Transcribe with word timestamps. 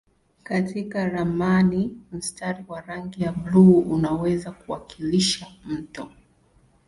Katika 0.43 1.09
ramani 1.09 1.99
mstari 2.11 2.63
wa 2.67 2.81
rangi 2.81 3.23
ya 3.23 3.31
buluu 3.31 3.79
unaweza 3.79 4.51
kuwakilisha 4.51 5.47
mto. 5.65 6.11